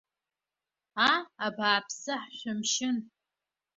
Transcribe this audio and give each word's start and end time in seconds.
Аа 1.07 1.19
абааԥсы, 1.45 2.13
ҳшәымшьын! 2.35 2.97